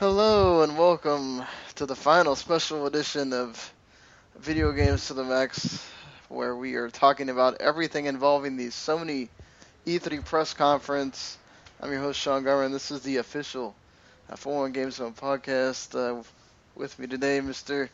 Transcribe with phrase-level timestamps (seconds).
[0.00, 1.42] Hello and welcome
[1.74, 3.70] to the final special edition of
[4.38, 5.86] Video Games to the Max,
[6.30, 9.28] where we are talking about everything involving the Sony
[9.84, 11.36] E3 press conference.
[11.82, 12.72] I'm your host Sean Garmer.
[12.72, 13.74] This is the official
[14.30, 15.94] uh, 41 Games Zone podcast.
[15.94, 16.22] Uh,
[16.74, 17.90] with me today, Mr.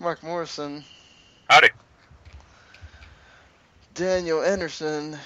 [0.00, 0.82] Marc Morrison,
[1.48, 1.68] Howdy.
[3.94, 5.16] Daniel Anderson,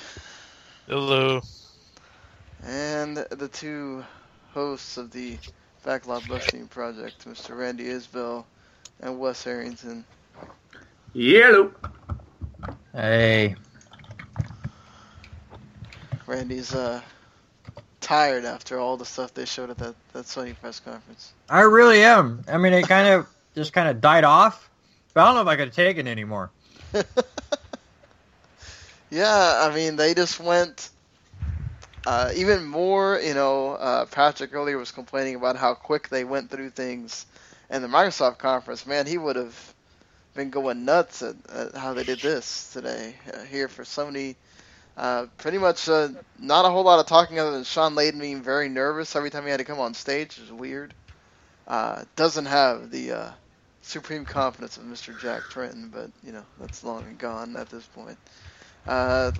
[0.86, 1.40] Hello.
[2.62, 4.05] and the two
[4.52, 5.38] hosts of the
[5.84, 7.58] Backlog Busting Project, Mr.
[7.58, 8.47] Randy Isbelle
[9.00, 10.05] and Wes Harrington.
[11.12, 11.72] Yellow.
[12.92, 13.57] Hey,
[16.27, 17.01] Randy's uh
[18.01, 21.33] tired after all the stuff they showed at that, that Sony press conference.
[21.48, 22.45] I really am.
[22.48, 24.70] I mean, it kind of just kind of died off,
[25.14, 26.51] but I don't know if I could take it anymore.
[29.11, 30.90] yeah, I mean they just went
[32.07, 33.20] uh, even more.
[33.20, 37.27] You know, uh, Patrick earlier was complaining about how quick they went through things,
[37.70, 38.86] and the Microsoft conference.
[38.86, 39.74] Man, he would have
[40.35, 44.35] been going nuts at, at how they did this today uh, here for Sony.
[44.96, 46.08] Uh, pretty much uh,
[46.39, 49.45] not a whole lot of talking other than Shawn Layden being very nervous every time
[49.45, 50.36] he had to come on stage.
[50.36, 50.92] It was weird.
[51.67, 53.30] Uh, doesn't have the uh,
[53.80, 55.19] supreme confidence of Mr.
[55.19, 58.19] Jack Tretton, but you know that's long and gone at this point.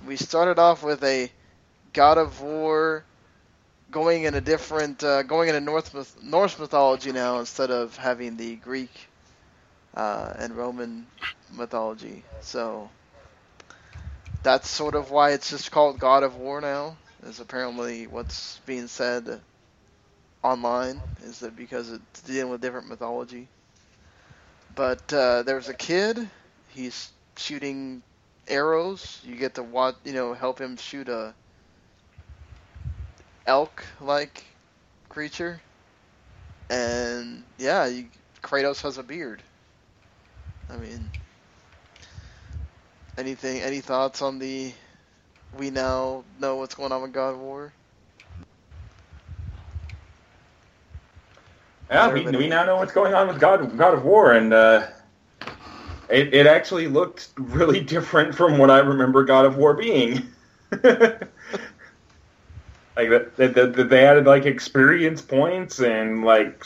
[0.07, 1.31] We started off with a
[1.93, 3.05] God of War
[3.91, 8.37] going in a different, uh, going into North myth- Norse mythology now instead of having
[8.37, 9.09] the Greek
[9.95, 11.07] uh, and Roman
[11.49, 12.25] mythology.
[12.39, 12.91] So
[14.43, 16.97] that's sort of why it's just called God of War now.
[17.23, 19.41] Is apparently what's being said
[20.43, 21.01] online.
[21.23, 23.49] Is that because it's dealing with different mythology?
[24.75, 26.29] But uh, there's a kid.
[26.67, 28.03] He's shooting
[28.47, 29.19] arrows.
[29.23, 31.35] You get to watch, you know, help him shoot a
[33.47, 34.45] elk-like
[35.09, 35.61] creature.
[36.69, 38.09] And yeah, you,
[38.43, 39.43] Kratos has a beard.
[40.69, 41.11] I mean,
[43.17, 43.61] anything?
[43.61, 44.73] Any thoughts on the?
[45.53, 47.73] We now know what's going on with God of War.
[51.89, 54.87] Yeah, we, we now know what's going on with God God of War, and uh,
[56.09, 60.29] it it actually looked really different from what I remember God of War being.
[62.95, 66.65] like that, that, that they added like experience points and like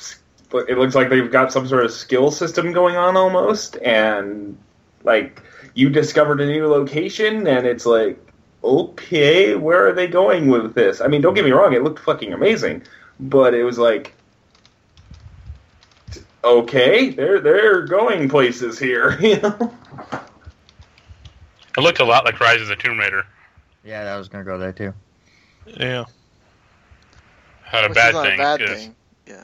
[0.54, 4.58] it looks like they've got some sort of skill system going on almost, and
[5.04, 5.42] like
[5.74, 8.20] you discovered a new location, and it's like
[8.64, 11.00] okay, where are they going with this?
[11.00, 12.84] I mean, don't get me wrong, it looked fucking amazing,
[13.20, 14.14] but it was like
[16.44, 19.74] okay, they're they're going places here, you know.
[21.78, 23.26] It looked a lot like Rise of the Tomb Raider.
[23.84, 24.94] Yeah, I was gonna go there too.
[25.66, 26.06] Yeah.
[27.68, 28.34] Had a bad not thing.
[28.34, 28.96] a bad 'cause- thing.
[29.28, 29.44] Yeah.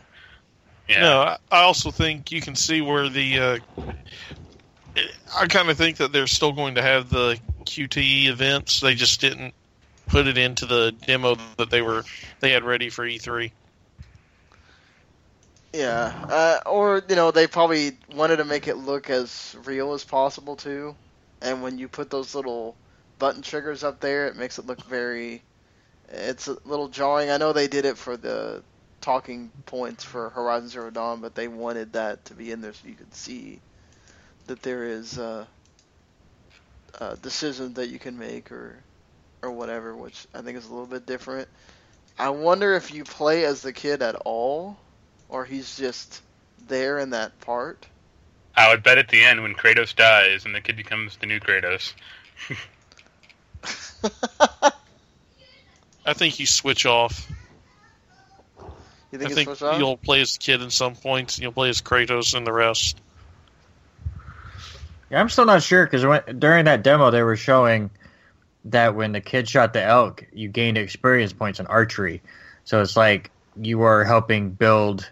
[0.87, 1.01] Yeah.
[1.01, 3.39] No, I I also think you can see where the.
[3.39, 3.59] Uh,
[5.35, 8.79] I kind of think that they're still going to have the QTE events.
[8.79, 9.53] They just didn't
[10.07, 12.03] put it into the demo that they were
[12.39, 13.51] they had ready for E E3.
[15.73, 20.03] Yeah, uh, or you know they probably wanted to make it look as real as
[20.03, 20.95] possible too,
[21.41, 22.75] and when you put those little
[23.17, 25.41] button triggers up there, it makes it look very.
[26.13, 27.31] It's a little jarring.
[27.31, 28.63] I know they did it for the
[29.01, 32.87] talking points for Horizon Zero Dawn, but they wanted that to be in there so
[32.87, 33.59] you could see
[34.47, 35.45] that there is uh,
[36.99, 38.75] uh, decisions that you can make or
[39.41, 41.49] or whatever, which I think is a little bit different.
[42.17, 44.77] I wonder if you play as the kid at all,
[45.29, 46.21] or he's just
[46.67, 47.85] there in that part.
[48.55, 51.39] I would bet at the end when Kratos dies and the kid becomes the new
[51.39, 51.93] Kratos.
[56.05, 57.29] I think you switch off.
[59.11, 59.79] You I think it's think switched off?
[59.79, 62.53] you'll play as the kid in some points, and you'll play as Kratos in the
[62.53, 62.99] rest.
[65.09, 66.03] Yeah, I'm still not sure because
[66.39, 67.91] during that demo they were showing
[68.65, 72.21] that when the kid shot the elk, you gained experience points in archery.
[72.63, 73.29] So it's like
[73.61, 75.09] you are helping build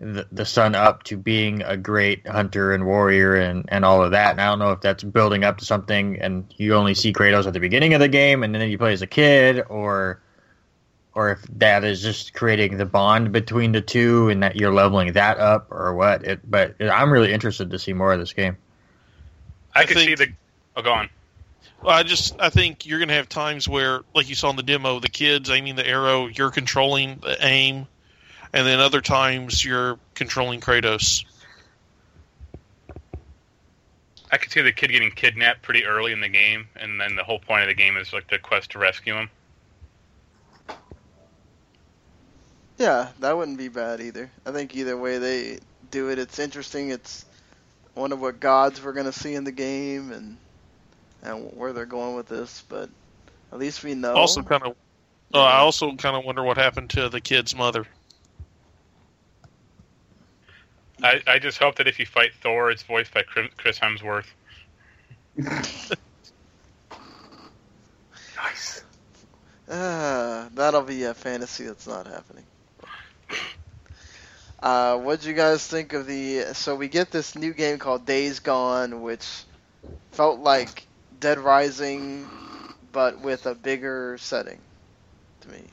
[0.00, 4.12] the, the son up to being a great hunter and warrior and, and all of
[4.12, 4.32] that.
[4.32, 7.46] And I don't know if that's building up to something and you only see Kratos
[7.46, 10.20] at the beginning of the game and then you play as a kid or
[11.14, 15.14] or if that is just creating the bond between the two and that you're leveling
[15.14, 16.24] that up or what.
[16.24, 18.56] It, but I'm really interested to see more of this game.
[19.74, 20.28] I, I could see the.
[20.76, 21.10] Oh, go on.
[21.82, 24.56] Well, I just I think you're going to have times where, like you saw in
[24.56, 27.88] the demo, the kids aiming the arrow, you're controlling the aim,
[28.52, 31.24] and then other times you're controlling Kratos.
[34.30, 37.24] I could see the kid getting kidnapped pretty early in the game, and then the
[37.24, 39.30] whole point of the game is like the quest to rescue him.
[42.76, 44.30] Yeah, that wouldn't be bad either.
[44.46, 45.58] I think either way they
[45.90, 46.90] do it, it's interesting.
[46.90, 47.24] It's
[47.94, 50.36] one of what gods we're gonna see in the game and
[51.22, 52.62] and where they're going with this.
[52.68, 52.90] But
[53.52, 54.14] at least we know.
[54.14, 54.76] Also, kind of,
[55.34, 57.86] uh, I also kind of wonder what happened to the kid's mother.
[61.02, 64.26] I, I just hope that if you fight Thor, it's voiced by Chris Hemsworth.
[68.36, 68.84] Nice.
[69.68, 72.46] Ah, that'll be a fantasy that's not happening.
[74.60, 76.54] Uh, what do you guys think of the?
[76.54, 79.44] So we get this new game called Days Gone, which
[80.12, 82.32] felt like Dead Rising,
[82.92, 84.60] but with a bigger setting
[85.40, 85.70] to me.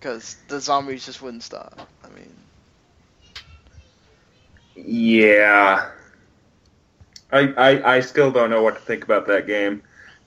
[0.00, 1.78] Because the zombies just wouldn't stop.
[2.02, 2.45] I mean,
[4.76, 5.90] Yeah.
[7.32, 9.82] I, I, I still don't know what to think about that game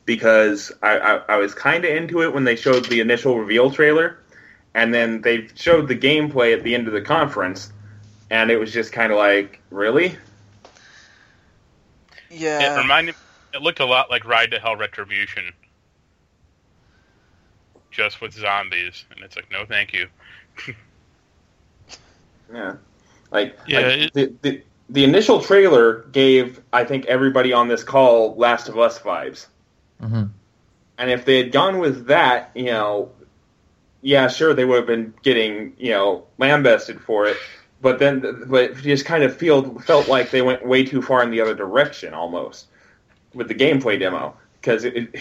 [0.05, 3.71] because I, I, I was kind of into it when they showed the initial reveal
[3.71, 4.17] trailer,
[4.73, 7.71] and then they showed the gameplay at the end of the conference,
[8.29, 10.17] and it was just kind of like, really?
[12.29, 12.75] Yeah.
[12.75, 13.15] It reminded.
[13.53, 15.53] It looked a lot like Ride to Hell Retribution,
[17.91, 20.07] just with zombies, and it's like, no, thank you.
[22.51, 22.77] Yeah.
[23.31, 24.61] Like, Yeah, like it- the, the
[24.91, 29.45] the initial trailer gave I think everybody on this call Last of Us vibes.
[30.01, 30.23] Mm-hmm.
[30.97, 33.11] And if they had gone with that, you know,
[34.01, 37.37] yeah, sure, they would have been getting, you know, lambasted for it.
[37.81, 41.23] But then, but it just kind of feel, felt like they went way too far
[41.23, 42.67] in the other direction almost
[43.33, 45.15] with the gameplay demo because it, it,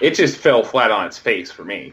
[0.00, 1.92] it just fell flat on its face for me.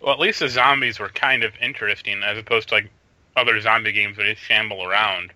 [0.00, 2.90] Well, at least the zombies were kind of interesting, as opposed to like
[3.36, 5.32] other zombie games where they shamble around.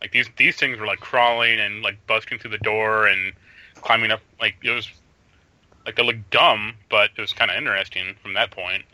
[0.00, 3.32] Like these these things were like crawling and like busting through the door and
[3.76, 4.20] climbing up.
[4.40, 4.90] Like it was
[5.84, 8.84] like it looked dumb, but it was kind of interesting from that point.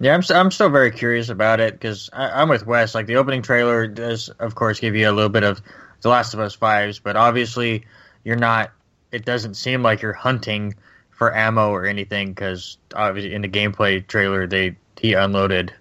[0.00, 2.94] Yeah, I'm, I'm still very curious about it because I'm with Wes.
[2.94, 5.60] Like the opening trailer does, of course, give you a little bit of
[6.02, 7.84] The Last of Us vibes, but obviously
[8.22, 8.70] you're not.
[9.10, 10.74] It doesn't seem like you're hunting
[11.18, 15.74] for ammo or anything because obviously in the gameplay trailer they he unloaded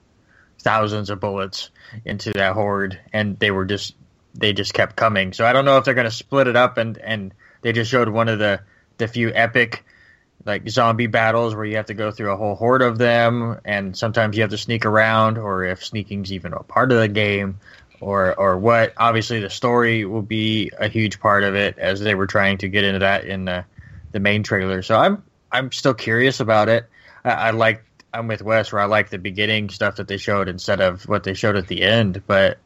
[0.60, 1.70] thousands of bullets
[2.06, 3.96] into that horde and they were just
[4.34, 5.34] they just kept coming.
[5.34, 7.90] So I don't know if they're going to split it up and and they just
[7.90, 8.62] showed one of the
[8.98, 9.86] the few epic
[10.46, 13.98] like zombie battles where you have to go through a whole horde of them and
[13.98, 17.60] sometimes you have to sneak around or if sneaking's even a part of the game
[18.00, 22.16] or or what obviously the story will be a huge part of it as they
[22.16, 23.66] were trying to get into that in the
[24.14, 26.86] the main trailer so i'm i'm still curious about it
[27.24, 30.48] i, I like i'm with wes where i like the beginning stuff that they showed
[30.48, 32.58] instead of what they showed at the end but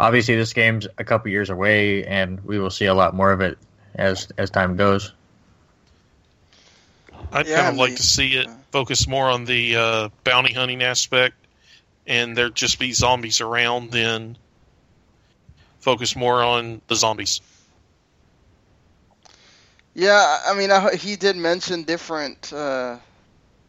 [0.00, 3.40] obviously this game's a couple years away and we will see a lot more of
[3.40, 3.58] it
[3.94, 5.12] as as time goes
[7.32, 10.52] I'd Yeah, kind of I like to see it focus more on the uh, bounty
[10.52, 11.34] hunting aspect,
[12.06, 14.36] and there just be zombies around, then
[15.80, 17.40] focus more on the zombies.
[19.94, 22.98] Yeah, I mean, I, he did mention different uh,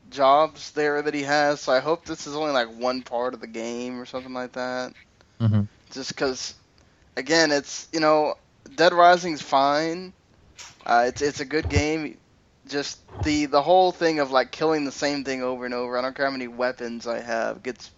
[0.09, 3.41] jobs there that he has, so I hope this is only like one part of
[3.41, 4.93] the game or something like that.
[5.39, 5.67] Mhm.
[5.91, 6.55] Just because,
[7.17, 8.35] again, it's you know,
[8.75, 10.13] Dead Rising's fine.
[10.85, 12.17] Uh, it's it's a good game.
[12.67, 15.97] just the the whole thing of like killing the same thing over and over.
[15.97, 17.91] I don't care how many weapons I have, gets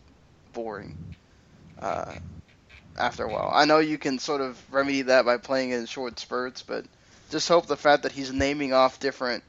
[0.54, 0.98] boring.
[1.80, 2.16] Uh,
[2.98, 5.86] after a while, I know you can sort of remedy that by playing it in
[5.86, 6.86] short spurts, but
[7.32, 9.44] just hope the fact that he's naming off different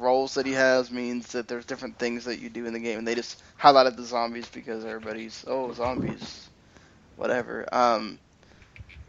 [0.00, 2.98] roles that he has means that there's different things that you do in the game,
[2.98, 6.48] and they just highlighted the zombies because everybody's oh zombies,
[7.16, 7.66] whatever.
[7.72, 8.18] Um,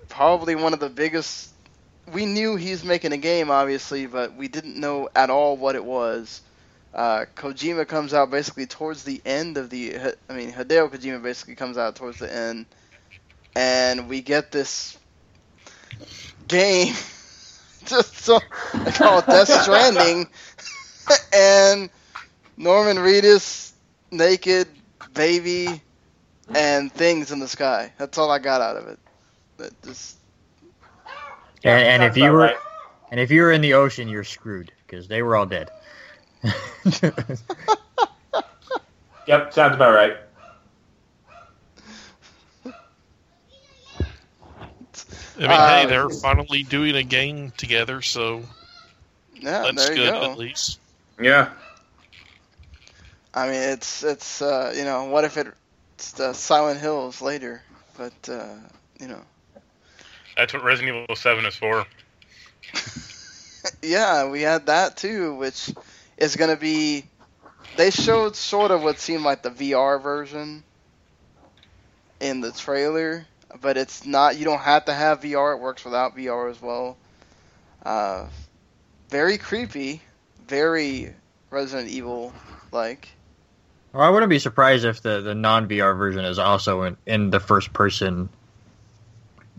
[0.09, 1.49] probably one of the biggest.
[2.11, 5.85] We knew he's making a game, obviously, but we didn't know at all what it
[5.85, 6.41] was.
[6.93, 9.95] Uh, Kojima comes out basically towards the end of the.
[10.29, 12.65] I mean, Hideo Kojima basically comes out towards the end,
[13.55, 14.97] and we get this
[16.47, 16.93] game.
[17.85, 18.39] just so
[18.85, 20.27] I call it Death Stranding,
[21.33, 21.89] and
[22.57, 23.73] Norman Reedus
[24.11, 24.67] naked,
[25.13, 25.83] baby,
[26.53, 27.93] and things in the sky.
[27.97, 28.99] That's all I got out of it.
[29.57, 30.17] That just
[31.63, 32.57] And, and if you were right.
[33.11, 35.69] and if you were in the ocean, you're screwed because they were all dead.
[39.27, 40.17] Yep, sounds about right.
[45.41, 48.49] I mean, Uh, hey, they're finally doing a game together, so
[49.41, 50.23] yeah, that's there you good go.
[50.23, 50.79] at least.
[51.19, 51.49] Yeah.
[53.33, 55.47] I mean, it's it's uh, you know, what if it,
[55.95, 57.63] it's the Silent Hills later,
[57.97, 58.55] but uh,
[58.99, 59.21] you know,
[60.37, 61.85] That's what Resident Evil 7 is for.
[63.81, 65.71] yeah, we had that too, which
[66.17, 67.05] is gonna be.
[67.75, 70.63] They showed sort of what seemed like the VR version
[72.19, 73.27] in the trailer,
[73.59, 74.37] but it's not.
[74.37, 75.55] You don't have to have VR.
[75.55, 76.97] It works without VR as well.
[77.83, 78.27] Uh,
[79.09, 80.01] very creepy,
[80.47, 81.13] very
[81.49, 82.33] Resident Evil
[82.71, 83.09] like.
[83.93, 87.29] Well, I wouldn't be surprised if the, the non VR version is also in, in
[87.29, 88.29] the first person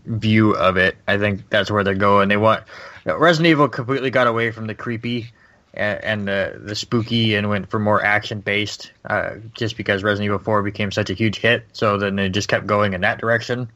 [0.05, 0.97] view of it.
[1.07, 2.29] I think that's where they're going.
[2.29, 2.63] They want
[3.05, 5.31] Resident Evil completely got away from the creepy
[5.73, 8.91] and, the the spooky and went for more action based.
[9.03, 12.47] Uh, just because Resident Evil Four became such a huge hit, so then they just
[12.47, 13.69] kept going in that direction.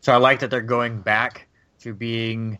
[0.00, 1.46] So I like that they're going back
[1.80, 2.58] to being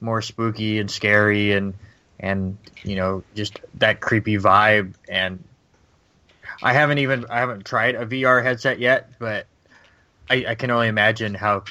[0.00, 1.74] more spooky and scary and
[2.18, 5.42] and you know just that creepy vibe and
[6.62, 9.46] I haven't even I haven't tried a VR headset yet, but
[10.28, 11.64] I, I can only imagine how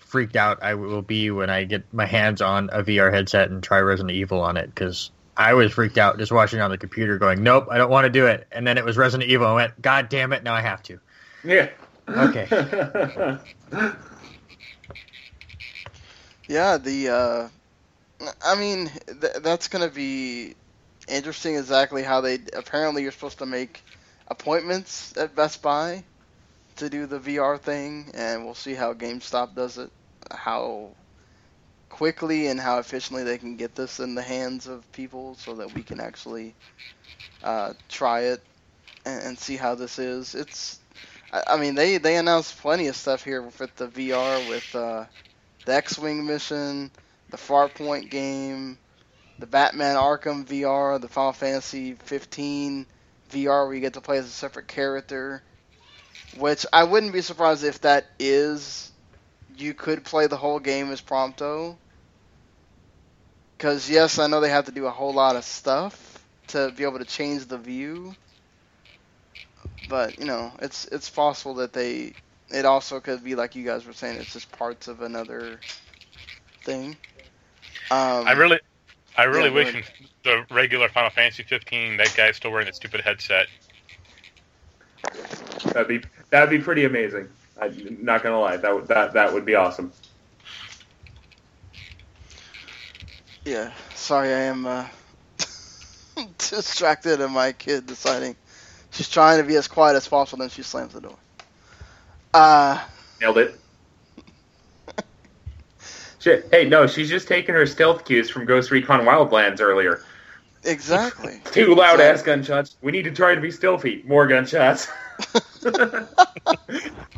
[0.00, 3.62] freaked out I will be when I get my hands on a VR headset and
[3.62, 6.76] try Resident Evil on it because I was freaked out just watching it on the
[6.76, 9.46] computer, going, "Nope, I don't want to do it." And then it was Resident Evil.
[9.46, 11.00] I went, "God damn it, now I have to."
[11.42, 11.70] Yeah.
[12.08, 12.46] Okay.
[16.50, 17.48] Yeah, the uh,
[18.44, 20.56] I mean th- that's gonna be
[21.06, 21.54] interesting.
[21.54, 23.80] Exactly how they apparently you're supposed to make
[24.26, 26.02] appointments at Best Buy
[26.74, 29.92] to do the VR thing, and we'll see how GameStop does it.
[30.32, 30.90] How
[32.00, 35.74] quickly and how efficiently they can get this in the hands of people, so that
[35.74, 36.54] we can actually
[37.44, 38.42] uh, try it
[39.04, 40.34] and, and see how this is.
[40.34, 40.80] It's
[41.30, 44.74] I, I mean they they announced plenty of stuff here with the VR with.
[44.74, 45.04] Uh,
[45.64, 46.90] the X-Wing mission,
[47.30, 48.78] the Farpoint game,
[49.38, 52.86] the Batman Arkham VR, the Final Fantasy 15
[53.30, 55.42] VR where you get to play as a separate character.
[56.38, 58.90] Which I wouldn't be surprised if that is
[59.56, 61.76] you could play the whole game as Prompto.
[63.60, 66.84] Cuz yes, I know they have to do a whole lot of stuff to be
[66.84, 68.16] able to change the view.
[69.88, 72.14] But, you know, it's it's possible that they
[72.50, 75.60] it also could be like you guys were saying, it's just parts of another
[76.64, 76.98] thing.
[77.90, 78.60] Um, I really,
[79.16, 79.84] I really yeah, wish in
[80.24, 83.48] the regular Final Fantasy 15 that guy's still wearing that stupid headset.
[85.72, 87.28] That'd be that'd be pretty amazing.
[87.60, 88.56] I'm not gonna lie.
[88.56, 89.92] That would that that would be awesome.
[93.50, 94.86] Yeah, sorry, I am uh,
[96.38, 98.36] distracted and my kid deciding
[98.92, 101.18] she's trying to be as quiet as possible, then she slams the door.
[102.32, 102.80] Uh,
[103.20, 103.60] Nailed it.
[106.20, 106.46] Shit.
[106.52, 110.00] Hey, no, she's just taking her stealth cues from Ghost Recon Wildlands earlier.
[110.62, 111.40] exactly.
[111.46, 112.76] Two loud ass gunshots.
[112.82, 114.04] We need to try to be stealthy.
[114.06, 114.86] More gunshots.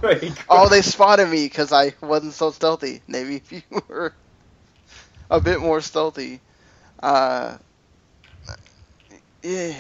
[0.03, 3.03] Like, Oh, they spotted me because I wasn't so stealthy.
[3.07, 4.15] Maybe if you were
[5.33, 6.41] a bit more stealthy.
[7.03, 7.57] Uh,
[9.43, 9.75] yeah.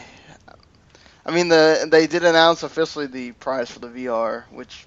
[1.24, 4.86] I mean, the they did announce officially the price for the VR, which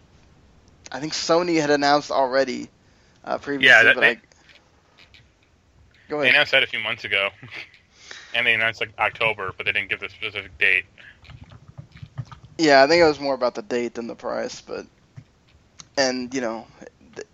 [0.91, 2.69] I think Sony had announced already
[3.23, 3.67] uh, previously.
[3.67, 4.21] Yeah, that- they- I...
[6.07, 7.29] Go They announced that a few months ago,
[8.35, 10.85] and they announced like October, but they didn't give the specific date.
[12.59, 14.85] Yeah, I think it was more about the date than the price, but
[15.97, 16.67] and you know,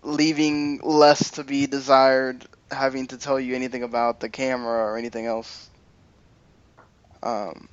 [0.03, 5.25] leaving less to be desired, having to tell you anything about the camera or anything
[5.27, 5.69] else.
[7.23, 7.69] um,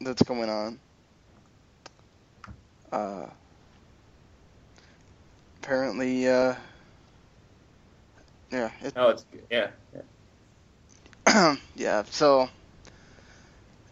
[0.00, 0.80] that's going on.
[2.92, 3.26] Uh,
[5.62, 6.54] apparently, uh,
[8.50, 9.70] yeah, it, No, it's yeah.
[9.92, 11.56] yeah.
[11.74, 12.04] yeah.
[12.10, 12.48] So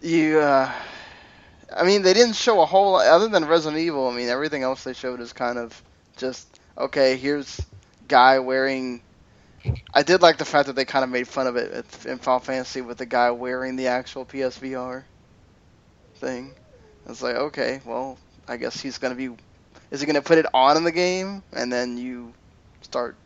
[0.03, 0.73] you, uh,
[1.75, 4.09] I mean, they didn't show a whole lot other than Resident Evil.
[4.09, 5.83] I mean, everything else they showed is kind of
[6.17, 7.17] just okay.
[7.17, 7.61] Here's
[8.09, 9.03] guy wearing.
[9.93, 12.41] I did like the fact that they kind of made fun of it in Final
[12.41, 15.05] Fantasy with the guy wearing the actual PSVR
[16.17, 16.55] thing.
[17.09, 18.19] It's like okay, well,
[18.49, 19.31] I guess he's gonna be.
[19.91, 22.35] Is he gonna put it on in the game and then you
[22.83, 23.17] start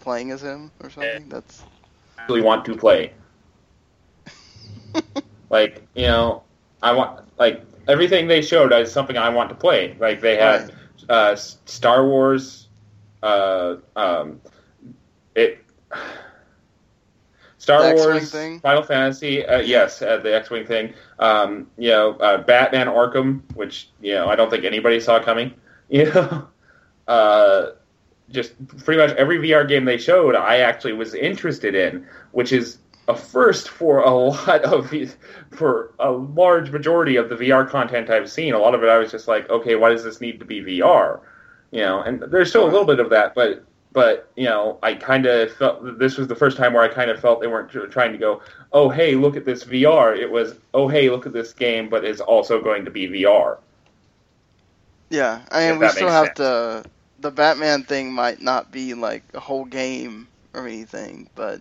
[0.00, 1.28] playing as him or something?
[1.28, 1.64] That's
[2.28, 3.12] Really want to play.
[5.50, 6.42] like you know,
[6.82, 9.96] I want like everything they showed is something I want to play.
[9.98, 10.72] Like they had
[11.08, 12.68] uh, Star Wars,
[13.22, 14.40] uh, um,
[15.34, 15.65] it.
[17.58, 18.60] Star The Wars?
[18.60, 20.94] Final Fantasy, uh, yes, uh, the X-wing thing.
[21.18, 25.52] Um, you know, uh, Batman Arkham, which you know I don't think anybody saw coming.
[25.88, 26.48] You know,
[27.06, 27.66] uh,
[28.30, 32.78] just pretty much every VR game they showed, I actually was interested in, which is
[33.06, 34.92] a first for a lot of
[35.50, 38.54] for a large majority of the VR content I've seen.
[38.54, 40.60] A lot of it, I was just like, okay, why does this need to be
[40.60, 41.20] VR?
[41.70, 44.94] You know, and there's still a little bit of that, but but you know, I
[44.94, 47.70] kind of felt this was the first time where I kind of felt they weren't
[47.90, 50.16] trying to go, oh hey, look at this VR.
[50.16, 53.58] It was, oh hey, look at this game, but it's also going to be VR.
[55.10, 56.36] Yeah, I mean, we still have sense.
[56.38, 56.84] to.
[57.20, 61.60] The Batman thing might not be like a whole game or anything, but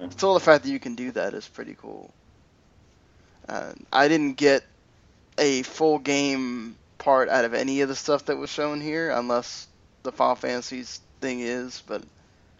[0.00, 0.12] Mhm.
[0.12, 2.12] still, the fact that you can do that is pretty cool.
[3.48, 4.64] Uh, I didn't get
[5.38, 9.66] a full game part out of any of the stuff that was shown here, unless
[10.02, 12.02] the Final Fantasy's thing is, but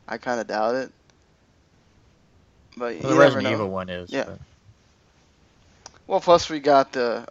[0.09, 0.93] I kind of doubt it.
[2.77, 3.53] But you the Resident.
[3.53, 4.11] Evil one is.
[4.11, 4.25] Yeah.
[4.25, 4.39] but-
[6.07, 7.27] Well, plus we got the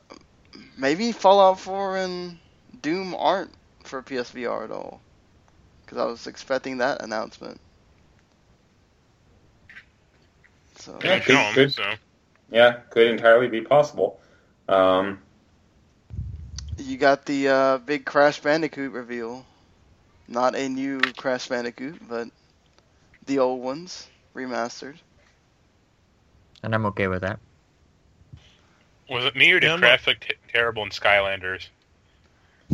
[0.77, 2.37] maybe Fallout 4 and
[2.81, 3.51] Doom aren't
[3.83, 5.01] for PSVR at all.
[5.83, 7.59] Because I was expecting that announcement.
[10.77, 11.73] So Yeah, Didn't show good- 'em, good.
[11.73, 11.93] so
[12.51, 14.19] Yeah, could entirely be possible.
[14.67, 15.21] Um,
[16.77, 19.45] you got the uh, big Crash Bandicoot reveal.
[20.31, 22.29] Not a new Crash Bandicoot, but
[23.25, 24.99] the old ones remastered.
[26.63, 27.39] and I'm okay with that.
[29.09, 31.69] was it me or did Yeah, Crash look t- terrible in Skylanders?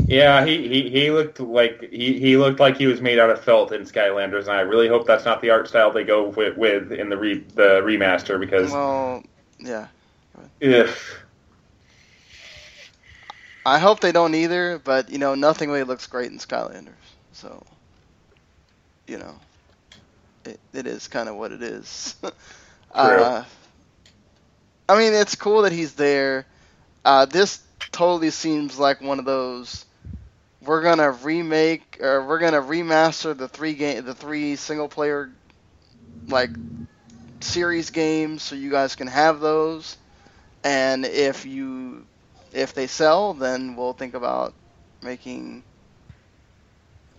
[0.08, 3.44] yeah, he, he, he looked like he, he looked like he was made out of
[3.44, 6.58] felt in Skylanders, and I really hope that's not the art style they go with,
[6.58, 9.24] with in the re, the remaster because Well,
[9.60, 9.88] yeah.
[10.60, 11.24] if
[13.66, 17.17] I hope they don't either, but you know, nothing really looks great in Skylanders.
[17.38, 17.64] So,
[19.08, 19.40] you know,
[20.46, 22.16] it, it is kind of what it is.
[22.92, 23.46] uh,
[24.90, 26.48] I mean, it's cool that he's there.
[27.06, 29.86] Uh, this totally seems like one of those.
[30.62, 35.32] We're gonna remake or we're gonna remaster the three game, the three single player,
[36.30, 36.58] like
[37.42, 39.98] series games, so you guys can have those.
[40.64, 42.08] And if you
[42.54, 44.56] if they sell, then we'll think about
[45.02, 45.66] making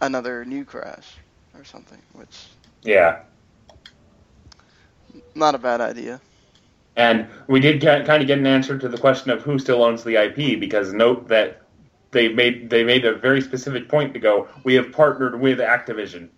[0.01, 1.17] another new Crash
[1.55, 2.47] or something, which
[2.83, 3.21] yeah.
[5.35, 6.21] not a bad idea.
[6.97, 9.83] And we did get, kind of get an answer to the question of who still
[9.85, 11.63] owns the IP because note that
[12.11, 14.49] they made they made a very specific point to go.
[14.65, 16.29] We have partnered with Activision.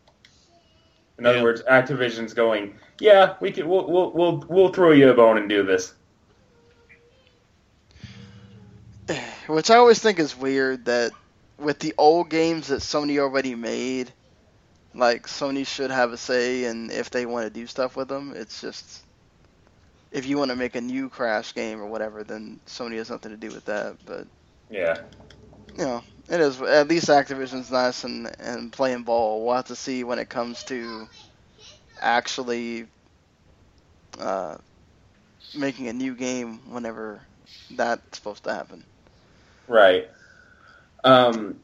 [1.19, 1.43] In other Yeah.
[1.43, 5.49] words, Activision's going, yeah, we can, we'll, we'll we'll we'll throw you a bone and
[5.49, 5.95] do this.
[9.47, 11.13] Which I always think is weird that
[11.61, 14.15] with the old games that Sony already made,
[14.95, 18.33] like Sony should have a say in if they want to do stuff with them.
[18.37, 19.05] It's just
[20.13, 23.33] if you want to make a new Crash game or whatever, then Sony has nothing
[23.33, 23.99] to do with that.
[24.05, 24.27] But
[24.71, 24.99] Yeah.
[25.77, 29.45] you know, it is at least Activision's nice and and playing ball.
[29.45, 31.09] We'll have to see when it comes to
[32.01, 32.89] actually
[34.19, 34.57] uh,
[35.55, 37.23] making a new game whenever
[37.71, 38.87] that's supposed to happen.
[39.69, 40.09] Right.
[41.05, 41.61] Um,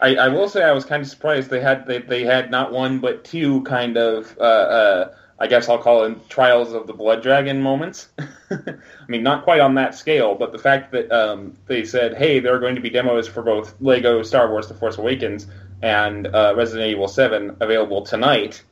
[0.00, 2.72] I, I will say I was kind of surprised they had they, they had not
[2.72, 6.92] one but two kind of uh, uh, I guess I'll call them trials of the
[6.92, 8.08] blood dragon moments.
[8.50, 8.76] I
[9.08, 12.54] mean, not quite on that scale, but the fact that um, they said, "Hey, there
[12.54, 15.46] are going to be demos for both Lego Star Wars: The Force Awakens
[15.82, 18.62] and uh, Resident Evil Seven available tonight."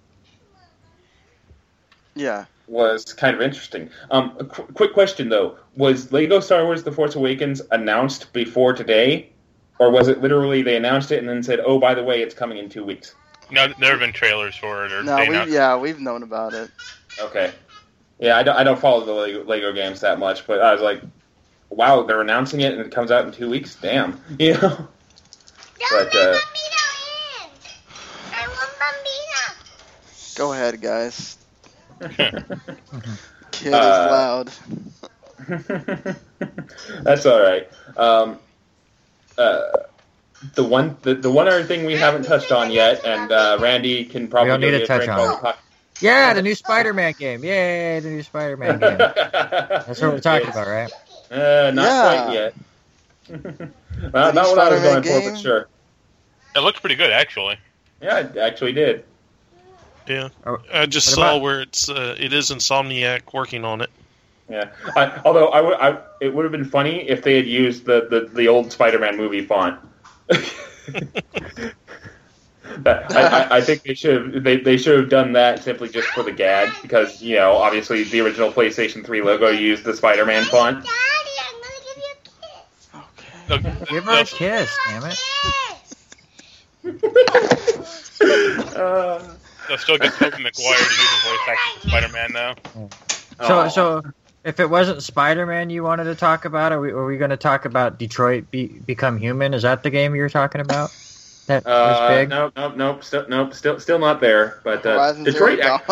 [2.15, 2.47] Yeah.
[2.67, 3.91] Was kind of interesting.
[4.11, 8.73] Um, a qu- quick question though: Was Lego Star Wars: The Force Awakens announced before
[8.73, 9.31] today,
[9.79, 12.35] or was it literally they announced it and then said, "Oh, by the way, it's
[12.35, 13.15] coming in two weeks"?
[13.51, 16.71] No, there have been trailers for it, or No, we, yeah, we've known about it.
[17.21, 17.53] Okay.
[18.19, 20.81] Yeah, I don't, I don't follow the Lego, Lego games that much, but I was
[20.81, 21.03] like,
[21.69, 23.75] wow, they're announcing it and it comes out in two weeks.
[23.75, 24.89] Damn, you know.
[25.91, 26.39] But uh,
[30.37, 31.44] Go ahead, guys.
[33.51, 34.51] Kid is Uh, loud.
[37.03, 37.69] that's all right.
[37.97, 38.39] Um,
[39.39, 39.63] uh,
[40.55, 44.05] the one the, the one other thing we haven't touched on yet, and uh, Randy
[44.05, 45.37] can probably don't need to a touch on while it.
[45.37, 45.59] we talk-
[46.01, 47.45] Yeah, the new Spider-Man game.
[47.45, 48.99] Yay, the new Spider-Man game.
[48.99, 50.91] That's what we're talking about, right?
[51.31, 52.23] Uh, not Yeah.
[52.25, 52.55] quite yet.
[54.13, 55.33] Well, not what I was Spider-Man going for, game?
[55.33, 55.69] but sure.
[56.57, 57.59] It looks pretty good, actually.
[58.03, 59.05] Yeah, it actually did.
[60.07, 63.91] Yeah, Oh, I just saw about- where it's uh, it is Insomniac working on it.
[64.51, 64.71] Yeah.
[64.97, 68.07] I, although I would, I, it would have been funny if they had used the,
[68.11, 69.81] the, the old Spider-Man movie font.
[72.79, 75.89] That- I, I, I think they should have they, they should have done that simply
[75.91, 79.95] just for the gag because you know obviously the original PlayStation 3 logo used the
[79.95, 80.85] Spider-Man font.
[83.49, 83.85] They'll, Give you a kiss.
[83.85, 83.85] Okay.
[83.91, 85.19] Give her a they'll- kiss, damn it.
[88.75, 89.35] Uh,
[89.69, 92.55] they'll still get Tobey Maguire to do the voice acting for Spider-Man, though.
[93.47, 93.69] So, aw.
[93.69, 94.03] so
[94.45, 97.37] if it wasn't Spider-Man you wanted to talk about, are we, are we going to
[97.37, 99.55] talk about Detroit Be, Become Human?
[99.55, 100.91] Is that the game you were talking about?
[101.47, 102.29] That was Uh, big.
[102.31, 104.61] nope, nope, nope, still, nope, still, still not there.
[104.65, 105.87] But uh, Detroit, Zero act-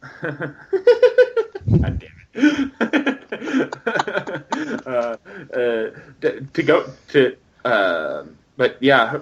[0.22, 3.76] God damn it.
[4.86, 5.16] uh,
[5.52, 8.24] uh, to, to go to, uh,
[8.56, 9.18] but yeah.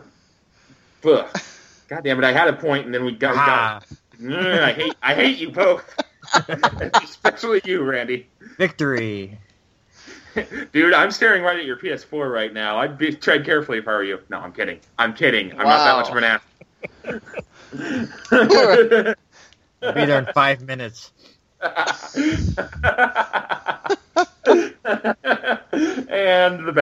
[1.04, 1.26] Ugh.
[1.88, 2.24] God damn it!
[2.24, 3.36] I had a point, and then we got.
[3.36, 4.94] Ah, got Ugh, I hate.
[5.02, 5.84] I hate you both,
[7.02, 8.28] especially you, Randy.
[8.58, 9.38] victory.
[10.72, 12.78] Dude, I'm staring right at your PS4 right now.
[12.78, 14.20] I'd be, tread carefully if I were you.
[14.28, 14.80] No, I'm kidding.
[14.98, 15.52] I'm kidding.
[15.52, 16.42] I'm not that much of an ass.
[19.82, 21.10] I'll be there in five minutes.
[21.62, 21.72] and
[26.66, 26.82] the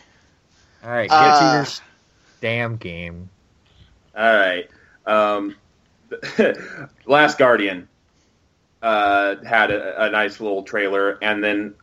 [0.83, 1.65] All right, get Uh, to your
[2.41, 3.29] damn game.
[4.15, 4.69] all right.
[5.05, 5.55] Um,
[7.05, 7.87] Last Guardian
[8.81, 11.75] uh, had a, a nice little trailer, and then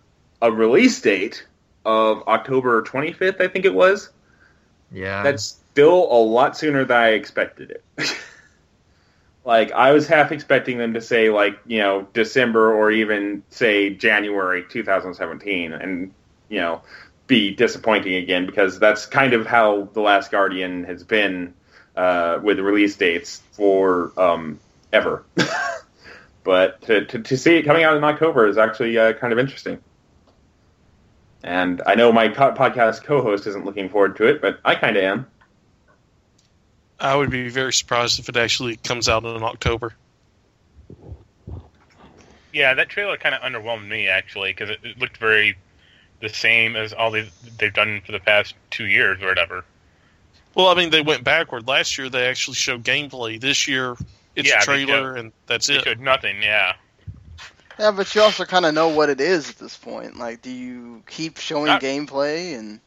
[0.42, 1.46] a release date
[1.84, 4.10] of October 25th, I think it was.
[4.92, 5.22] Yeah.
[5.22, 7.84] That's still a lot sooner than I expected it.
[9.44, 13.90] like I was half expecting them to say like you know December or even say
[13.90, 16.12] January 2017, and
[16.48, 16.82] you know
[17.28, 21.54] be disappointing again because that's kind of how the Last Guardian has been
[21.94, 24.58] uh, with release dates for um,
[24.92, 25.24] ever.
[26.44, 29.38] but to, to to see it coming out in October is actually uh, kind of
[29.38, 29.78] interesting.
[31.44, 34.96] And I know my co- podcast co-host isn't looking forward to it, but I kind
[34.96, 35.26] of am.
[36.98, 39.94] I would be very surprised if it actually comes out in October.
[42.52, 45.56] Yeah, that trailer kind of underwhelmed me actually because it, it looked very
[46.20, 49.64] the same as all they've they've done for the past two years or whatever.
[50.54, 51.68] Well, I mean, they went backward.
[51.68, 53.40] Last year, they actually showed gameplay.
[53.40, 53.96] This year,
[54.34, 55.84] it's Yeah, a trailer, showed- and that's They it.
[55.84, 56.42] showed nothing.
[56.42, 56.74] Yeah,
[57.78, 60.18] Yeah, but you also kind of know what it is at this point.
[60.18, 62.80] Like, do you keep showing Not- gameplay and?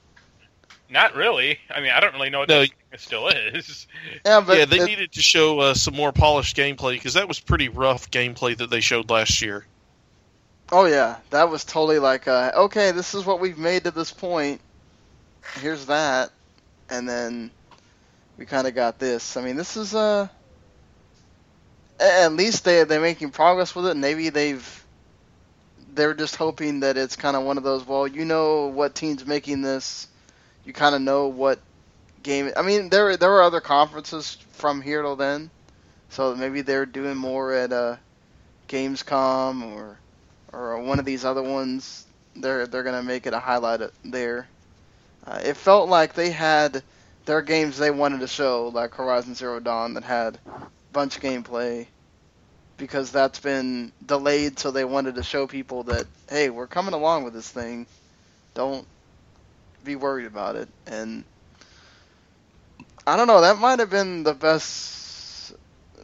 [0.89, 1.57] not really.
[1.73, 2.61] I mean, I don't really know what No.
[2.91, 3.87] this still is.
[4.25, 7.29] Yeah, but yeah, they it- needed to show uh, some more polished gameplay because that
[7.29, 9.65] was pretty rough gameplay that they showed last year.
[10.71, 14.11] Oh yeah, that was totally like, uh, okay, this is what we've made to this
[14.11, 14.61] point.
[15.59, 16.31] Here's that,
[16.89, 17.51] and then
[18.37, 19.35] we kind of got this.
[19.35, 20.29] I mean, this is uh,
[21.99, 23.97] at least they they're making progress with it.
[23.97, 24.85] Maybe they've
[25.93, 27.85] they're just hoping that it's kind of one of those.
[27.85, 30.07] Well, you know what team's making this.
[30.63, 31.59] You kind of know what
[32.23, 32.51] game.
[32.55, 35.49] I mean, there there were other conferences from here till then,
[36.09, 37.97] so maybe they're doing more at uh,
[38.69, 39.97] Gamescom or
[40.53, 44.47] or one of these other ones, they're they're gonna make it a highlight there.
[45.25, 46.81] Uh, it felt like they had
[47.25, 50.39] their games they wanted to show, like Horizon Zero Dawn, that had
[50.91, 51.85] bunch of gameplay,
[52.77, 57.23] because that's been delayed, so they wanted to show people that hey, we're coming along
[57.23, 57.85] with this thing.
[58.53, 58.87] Don't
[59.83, 60.67] be worried about it.
[60.87, 61.23] And
[63.05, 65.01] I don't know, that might have been the best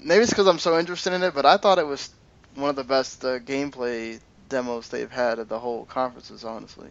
[0.04, 2.10] maybe it's because I'm so interested in it, but I thought it was
[2.56, 6.44] one of the best uh, gameplay demos they've had at the whole conferences.
[6.44, 6.90] Honestly.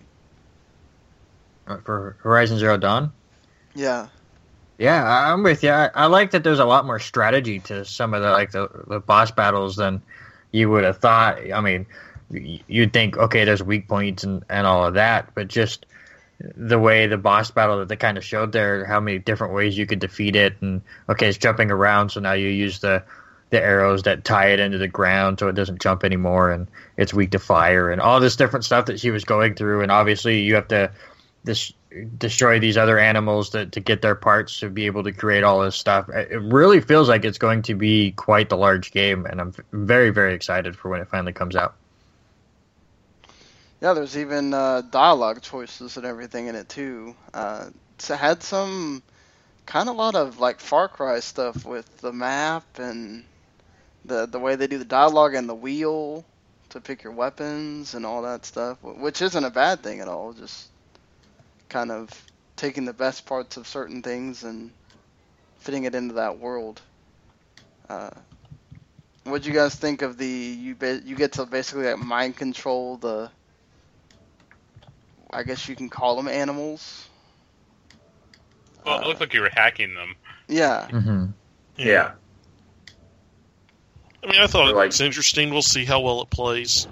[1.67, 3.13] Uh, For Horizon Zero Dawn.
[3.75, 4.09] Yeah.
[4.79, 5.71] Yeah, I'm with you.
[5.71, 8.69] I, I like that there's a lot more strategy to some of the like the,
[8.87, 10.03] the boss battles than
[10.53, 11.39] you would have thought.
[11.51, 11.87] I mean,
[12.31, 15.87] you'd think okay, there's weak points and, and all of that, but just
[16.39, 19.79] the way the boss battle that they kind of showed there, how many different ways
[19.79, 23.03] you could defeat it, and okay, it's jumping around, so now you use the
[23.51, 27.15] the arrows that tie it into the ground so it doesn't jump anymore, and it's
[27.15, 30.41] weak to fire, and all this different stuff that she was going through, and obviously
[30.41, 30.91] you have to
[31.45, 31.73] this
[32.19, 35.61] destroy these other animals to, to get their parts to be able to create all
[35.61, 36.09] this stuff.
[36.09, 39.55] It it really feels like it's going to be quite the large game, and I'm
[39.73, 41.75] very, very excited for when it finally comes out.
[43.81, 47.15] Yeah, there's even uh, dialogue choices and everything in it too.
[47.33, 49.03] Uh, it's had some
[49.67, 53.25] kind of lot of like Far Cry stuff with the map and
[54.07, 56.25] the the way they do the dialogue and the wheel
[56.71, 60.33] to pick your weapons and all that stuff, which isn't a bad thing at all.
[60.33, 60.69] Just
[61.69, 62.11] kind of
[62.57, 64.71] taking the best parts of certain things and
[65.59, 66.81] fitting it into that world.
[67.89, 68.11] Uh,
[69.25, 72.37] what do you guys think of the you ba- you get to basically like mind
[72.37, 73.31] control the
[75.31, 77.09] I guess you can call them animals.
[78.85, 80.17] Well, it looked like you were hacking them.
[80.49, 80.89] Yeah.
[80.91, 81.27] Mm-hmm.
[81.77, 82.13] Yeah.
[84.23, 85.51] I mean, I thought it was interesting.
[85.51, 86.87] We'll see how well it plays.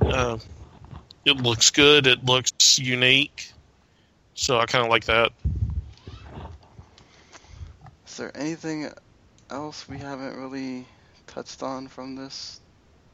[0.00, 0.38] Uh,
[1.24, 2.06] it looks good.
[2.06, 3.50] It looks unique.
[4.34, 5.32] So I kind of like that.
[8.06, 8.90] Is there anything
[9.50, 10.86] else we haven't really
[11.26, 12.60] touched on from this?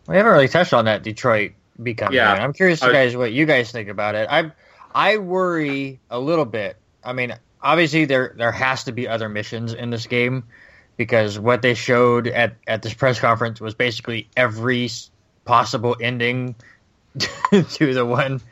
[0.07, 1.53] We haven't really touched on that Detroit
[1.83, 2.13] become.
[2.13, 2.35] Yeah.
[2.35, 2.45] game.
[2.45, 4.29] I'm curious, you guys, what you guys think about it.
[4.31, 4.53] I
[4.95, 6.77] I worry a little bit.
[7.05, 10.45] I mean, obviously there there has to be other missions in this game
[11.01, 14.91] because what they showed at at this press conference was basically every
[15.47, 16.55] possible ending
[17.51, 18.43] to the one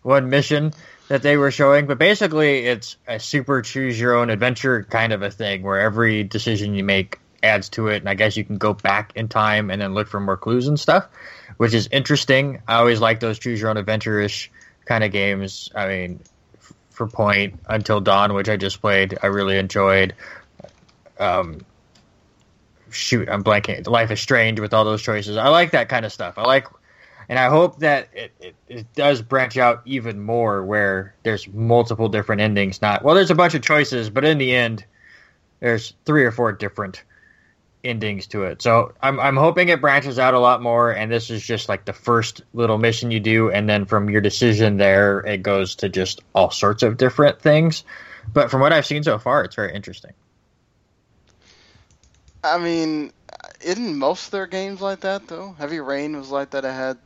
[0.00, 0.72] one mission
[1.08, 1.86] that they were showing.
[1.86, 6.24] But basically, it's a super choose your own adventure kind of a thing where every
[6.24, 9.70] decision you make adds to it, and I guess you can go back in time
[9.70, 11.06] and then look for more clues and stuff,
[11.58, 12.62] which is interesting.
[12.66, 14.50] I always like those choose your own adventure ish
[14.86, 15.70] kind of games.
[15.76, 16.20] I mean,
[16.88, 20.14] for Point Until Dawn, which I just played, I really enjoyed.
[21.20, 21.66] Um,
[22.90, 23.86] shoot, I'm blanking.
[23.86, 25.36] Life is Strange with all those choices.
[25.36, 26.38] I like that kind of stuff.
[26.38, 26.66] I like,
[27.28, 32.08] and I hope that it, it, it does branch out even more where there's multiple
[32.08, 32.80] different endings.
[32.82, 34.84] Not well, there's a bunch of choices, but in the end,
[35.60, 37.02] there's three or four different
[37.84, 38.62] endings to it.
[38.62, 41.84] So I'm I'm hoping it branches out a lot more, and this is just like
[41.84, 45.88] the first little mission you do, and then from your decision there, it goes to
[45.88, 47.84] just all sorts of different things.
[48.32, 50.12] But from what I've seen so far, it's very interesting.
[52.42, 53.12] I mean,
[53.62, 55.54] isn't most of their games like that though?
[55.58, 56.64] Heavy Rain was like that.
[56.64, 56.98] It had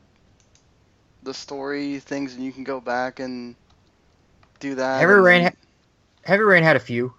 [1.22, 3.54] the story things, and you can go back and
[4.60, 5.00] do that.
[5.00, 5.52] Heavy Rain, ha-
[6.24, 7.14] Heavy Rain had a few.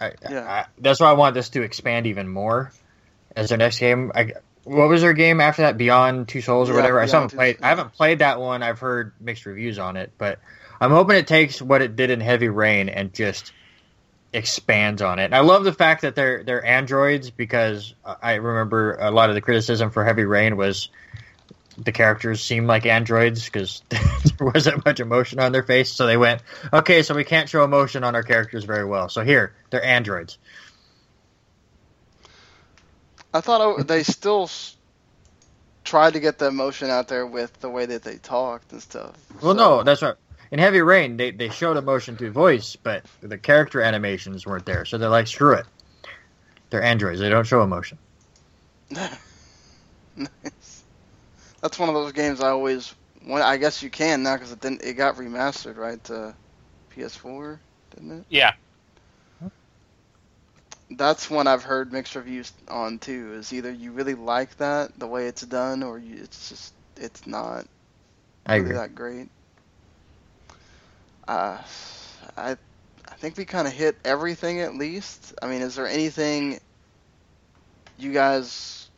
[0.00, 2.70] I, I, that's why I want this to expand even more
[3.34, 4.12] as their next game.
[4.14, 4.32] I,
[4.64, 5.78] what was their game after that?
[5.78, 7.00] Beyond Two Souls or Yeah, whatever.
[7.00, 7.58] I haven't played.
[7.62, 8.62] I haven't played that one.
[8.62, 10.38] I've heard mixed reviews on it, but
[10.80, 13.52] I'm hoping it takes what it did in Heavy Rain and just
[14.36, 15.24] expands on it.
[15.24, 19.34] And I love the fact that they're they're androids because I remember a lot of
[19.34, 20.90] the criticism for Heavy Rain was
[21.78, 24.00] the characters seemed like androids because there
[24.40, 25.92] wasn't much emotion on their face.
[25.92, 29.08] So they went, okay, so we can't show emotion on our characters very well.
[29.08, 30.38] So here, they're androids.
[33.32, 34.50] I thought it, they still
[35.84, 39.14] tried to get the emotion out there with the way that they talked and stuff.
[39.42, 40.16] Well, no, that's right.
[40.50, 44.84] In Heavy Rain, they, they showed emotion through voice, but the character animations weren't there.
[44.84, 45.66] So they're like, screw it.
[46.70, 47.20] They're androids.
[47.20, 47.98] They don't show emotion.
[48.90, 50.84] nice.
[51.60, 52.94] That's one of those games I always.
[53.26, 54.82] Well, I guess you can now because it didn't.
[54.82, 56.02] It got remastered, right?
[56.04, 56.34] To
[56.94, 57.58] PS4,
[57.94, 58.26] didn't it?
[58.28, 58.52] Yeah.
[60.90, 63.34] That's one I've heard mixed reviews on too.
[63.34, 67.26] Is either you really like that the way it's done, or you, it's just it's
[67.26, 67.66] not
[68.46, 68.74] I really agree.
[68.74, 69.28] that great.
[71.28, 71.58] Uh,
[72.36, 72.56] I
[73.08, 75.34] I think we kind of hit everything at least.
[75.42, 76.60] I mean, is there anything
[77.98, 78.88] you guys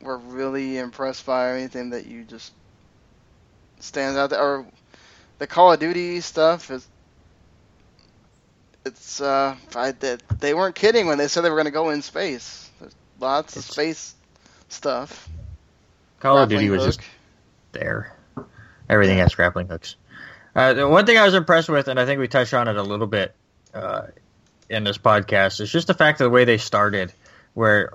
[0.00, 2.52] were really impressed by, or anything that you just
[3.78, 4.66] stands out there, or
[5.38, 6.86] the Call of Duty stuff is?
[8.84, 11.90] It's uh, I, they, they weren't kidding when they said they were going to go
[11.90, 12.70] in space.
[12.80, 14.14] There's lots of space
[14.68, 15.28] stuff.
[16.20, 17.04] Call of Duty Grappling was hook.
[17.04, 17.10] just
[17.72, 18.16] there.
[18.88, 19.96] Everything has grappling hooks.
[20.58, 22.74] Uh, the one thing I was impressed with, and I think we touched on it
[22.74, 23.32] a little bit
[23.72, 24.08] uh,
[24.68, 27.12] in this podcast, is just the fact of the way they started,
[27.54, 27.92] where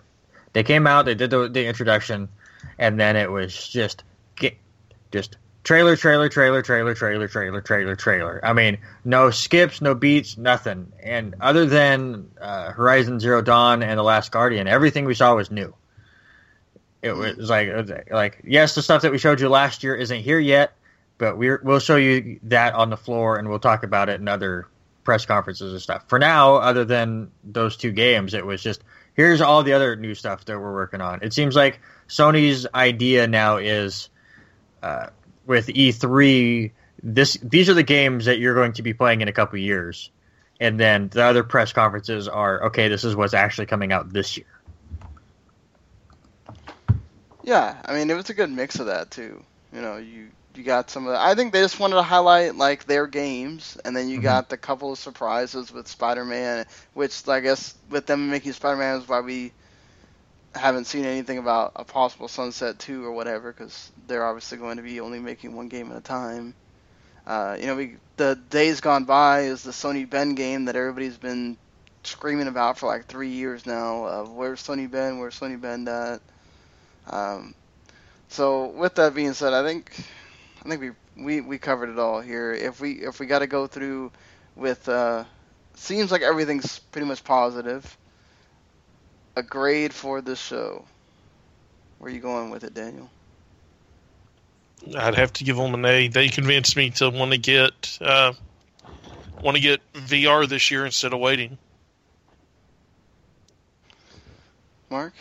[0.54, 2.30] They came out, they did the, the introduction,
[2.78, 4.04] and then it was just
[5.12, 8.39] just trailer, trailer, trailer, trailer, trailer, trailer, trailer, trailer.
[8.43, 10.91] I mean, no skips, no beats, nothing.
[11.02, 15.52] And other than uh, Horizon Zero Dawn and The Last Guardian, everything we saw was
[15.52, 15.73] new.
[17.02, 19.93] It was like it was like yes, the stuff that we showed you last year
[19.95, 20.73] isn't here yet,
[21.17, 24.28] but we're we'll show you that on the floor and we'll talk about it in
[24.28, 24.67] other
[25.04, 26.04] press conferences and stuff.
[26.08, 30.15] For now, other than those two games, it was just here's all the other new
[30.15, 31.19] stuff that we're working on.
[31.21, 34.10] It seems like Sony's idea now is
[34.82, 35.08] uh,
[35.45, 36.71] with E3,
[37.02, 40.10] this these are the games that you're going to be playing in a couple years,
[40.60, 42.88] and then the other press conferences are okay.
[42.88, 44.45] This is what's actually coming out this year.
[47.43, 49.43] Yeah, I mean it was a good mix of that too.
[49.73, 52.55] You know, you you got some of the, I think they just wanted to highlight
[52.55, 54.21] like their games, and then you Mhm.
[54.21, 59.07] got the couple of surprises with Spider-Man, which I guess with them making Spider-Man is
[59.07, 59.53] why we
[60.55, 64.83] haven't seen anything about a possible Sunset 2 or whatever, because they're obviously going to
[64.83, 66.55] be only making one game at a time.
[67.25, 71.17] Uh, you know, we the Days Gone By is the Sony Bend game that everybody's
[71.17, 71.57] been
[72.03, 74.05] screaming about for like three years now.
[74.05, 75.19] Of where's Sony Bend?
[75.19, 76.21] Where's Sony Bend at?
[77.07, 77.53] Um,
[78.29, 79.91] so with that being said, I think
[80.65, 82.54] I think we, we, we covered it all here.
[82.54, 84.12] If we if we got to go through
[84.56, 85.26] with uh,
[85.76, 87.97] seems like everything's pretty much positive.
[89.36, 90.86] A grade for the show.
[91.97, 93.10] Where are you going with it, Daniel?
[94.95, 96.08] I'd have to give them an A.
[96.08, 98.34] They convinced me to want to get uh,
[99.41, 101.58] want to get VR this year instead of waiting.
[104.89, 105.13] Mark?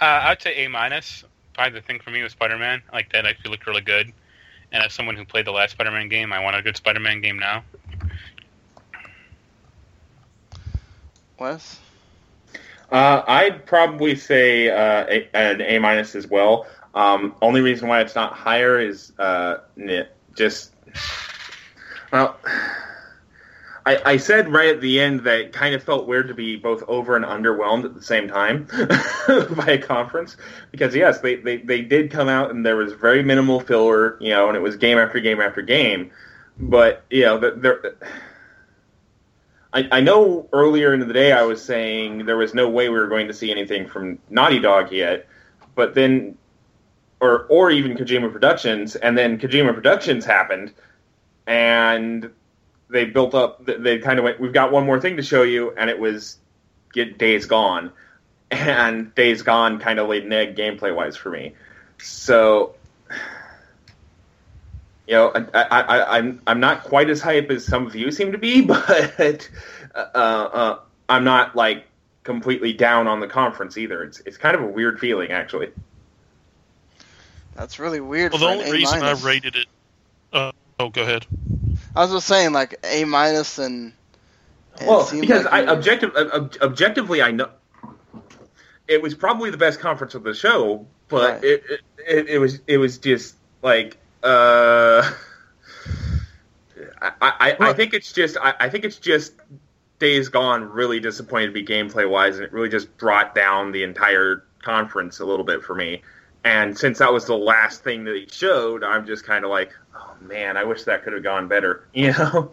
[0.00, 1.24] Uh, I'd say A minus.
[1.54, 2.82] Probably the thing for me was Spider Man.
[2.92, 4.12] Like that actually looked really good.
[4.72, 7.00] And as someone who played the last Spider Man game, I want a good Spider
[7.00, 7.64] Man game now.
[11.38, 11.80] Wes?
[12.90, 16.66] Uh, I'd probably say uh, a, an A minus as well.
[16.94, 19.58] Um, only reason why it's not higher is uh,
[20.36, 20.72] just
[22.12, 22.36] well,
[23.86, 26.56] I, I said right at the end that it kind of felt weird to be
[26.56, 28.66] both over and underwhelmed at the same time
[29.56, 30.36] by a conference
[30.70, 34.30] because yes, they, they, they did come out and there was very minimal filler, you
[34.30, 36.10] know, and it was game after game after game,
[36.58, 37.96] but you know, there.
[39.74, 42.94] I, I know earlier in the day I was saying there was no way we
[42.94, 45.26] were going to see anything from Naughty Dog yet,
[45.74, 46.38] but then,
[47.20, 50.72] or or even Kojima Productions, and then Kojima Productions happened,
[51.46, 52.30] and
[52.88, 53.64] they built up.
[53.64, 56.38] They kind of went, "We've got one more thing to show you," and it was
[56.92, 57.92] get Days Gone,
[58.50, 61.54] and Days Gone kind of laid an egg gameplay wise for me.
[61.98, 62.74] So
[65.06, 68.10] you know, I, I, I, I'm I'm not quite as hype as some of you
[68.10, 69.48] seem to be, but
[69.94, 71.86] uh, uh, I'm not like
[72.22, 74.02] completely down on the conference either.
[74.02, 75.70] It's it's kind of a weird feeling actually.
[77.54, 78.32] That's really weird.
[78.32, 79.66] Well, for the only A reason I rated it.
[80.32, 81.26] Uh, oh, go ahead.
[81.94, 83.92] I was just saying, like A minus, and,
[84.78, 87.50] and well, because like I objective ob- objectively I know
[88.88, 91.44] it was probably the best conference of the show, but Right.
[91.44, 95.10] it, it, it it was it was just like uh
[97.00, 99.34] I, I, I think it's just I, I think it's just
[99.98, 103.84] Days Gone really disappointed to me gameplay wise, and it really just brought down the
[103.84, 106.02] entire conference a little bit for me.
[106.44, 109.72] And since that was the last thing that he showed, I'm just kind of like,
[109.94, 112.52] oh man, I wish that could have gone better, you know.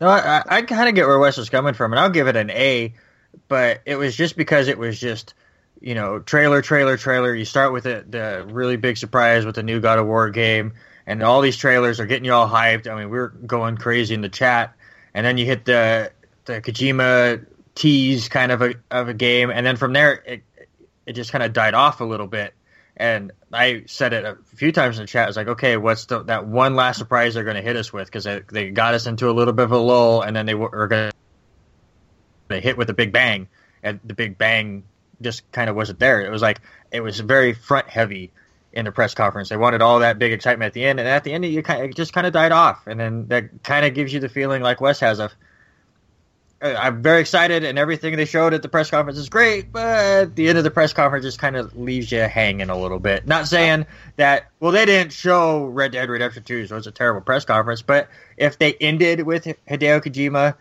[0.00, 2.36] No, I, I- kind of get where Wes is coming from, and I'll give it
[2.36, 2.94] an A,
[3.48, 5.34] but it was just because it was just,
[5.80, 7.34] you know, trailer, trailer, trailer.
[7.34, 10.74] You start with the, the really big surprise with the new God of War game,
[11.06, 12.90] and all these trailers are getting you all hyped.
[12.90, 14.74] I mean, we are going crazy in the chat,
[15.14, 16.12] and then you hit the
[16.44, 17.44] the Kojima
[17.74, 20.42] tease kind of a of a game, and then from there it
[21.06, 22.54] it just kind of died off a little bit.
[22.96, 25.24] And I said it a few times in the chat.
[25.24, 27.92] I was like, okay, what's the, that one last surprise they're going to hit us
[27.92, 28.06] with?
[28.06, 30.54] Because they, they got us into a little bit of a lull, and then they
[30.54, 31.12] were going
[32.48, 33.48] to hit with a big bang,
[33.82, 34.84] and the big bang
[35.20, 36.24] just kind of wasn't there.
[36.24, 36.60] It was like
[36.90, 38.32] it was very front heavy
[38.72, 39.50] in the press conference.
[39.50, 41.82] They wanted all that big excitement at the end, and at the end, you kind
[41.82, 44.28] of, it just kind of died off, and then that kind of gives you the
[44.30, 45.32] feeling like Wes has of.
[46.60, 50.34] Uh, I'm very excited, and everything they showed at the press conference is great, but
[50.34, 53.26] the end of the press conference just kind of leaves you hanging a little bit.
[53.26, 53.84] Not saying
[54.16, 57.82] that, well, they didn't show Red Dead Redemption 2, so it's a terrible press conference,
[57.82, 60.54] but if they ended with Hideo Kojima,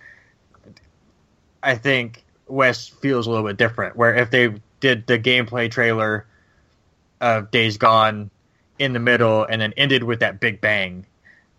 [1.64, 3.96] I think Wes feels a little bit different.
[3.96, 6.26] Where if they did the gameplay trailer
[7.22, 8.30] of Days Gone
[8.78, 11.06] in the middle and then ended with that big bang,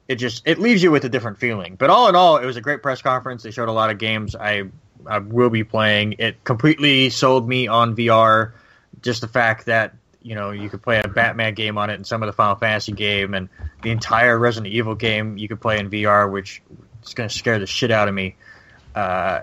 [0.09, 1.77] it just it leaves you with a different feeling.
[1.77, 3.43] But all in all, it was a great press conference.
[3.43, 4.65] They showed a lot of games I
[5.07, 6.17] I will be playing.
[6.19, 8.53] It completely sold me on VR.
[9.03, 12.07] just the fact that you know you could play a Batman game on it and
[12.07, 13.49] some of the Final Fantasy game and
[13.83, 16.63] the entire Resident Evil game you could play in VR, which
[17.05, 18.37] is going to scare the shit out of me.
[18.95, 19.41] Uh,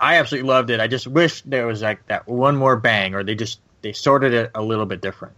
[0.00, 0.80] I absolutely loved it.
[0.80, 4.34] I just wish there was like that one more bang, or they just they sorted
[4.34, 5.34] it a little bit different.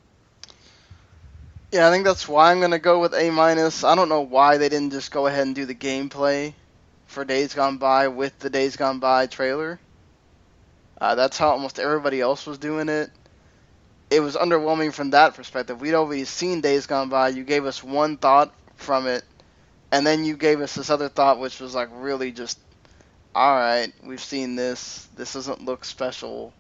[1.73, 3.83] Yeah, I think that's why I'm gonna go with A minus.
[3.83, 6.53] I don't know why they didn't just go ahead and do the gameplay
[7.07, 9.81] for Days Gone By with the Days Gone By trailer.
[11.01, 13.11] Uh, that's how almost everybody else was doing it.
[14.11, 15.81] It was underwhelming from that perspective.
[15.81, 17.31] We'd already seen Days Gone By.
[17.31, 19.25] You gave us one thought from it,
[19.91, 22.59] and then you gave us this other thought, which was like really just,
[23.35, 25.09] all right, we've seen this.
[25.17, 26.53] This doesn't look special,